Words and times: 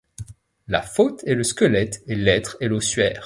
La 0.67 0.81
faute 0.81 1.23
est 1.27 1.35
le 1.35 1.43
squelette 1.43 2.01
et 2.07 2.15
l’être 2.15 2.57
est 2.59 2.69
l’ossuaire. 2.69 3.19